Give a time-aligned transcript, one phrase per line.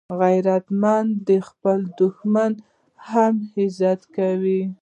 [0.21, 2.51] غیرتمند د خپل دښمن
[3.09, 4.61] هم عزت کوي